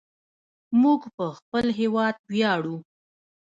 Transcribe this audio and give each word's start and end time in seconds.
موږ 0.81 1.01
په 1.15 1.25
خپل 1.37 1.65
هیواد 1.79 2.15
ویاړو. 2.31 2.77